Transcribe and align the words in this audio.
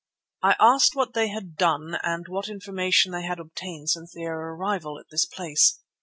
I 0.41 0.55
asked 0.59 0.95
what 0.95 1.13
they 1.13 1.27
had 1.27 1.55
done 1.55 1.93
and 2.01 2.27
what 2.27 2.49
information 2.49 3.11
they 3.11 3.21
had 3.21 3.39
obtained 3.39 3.91
since 3.91 4.11
their 4.15 4.33
arrival 4.35 4.97
at 4.97 5.11
this 5.11 5.27
place. 5.27 5.79